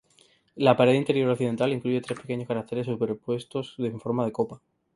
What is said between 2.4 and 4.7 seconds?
cráteres superpuestos en forma de copa.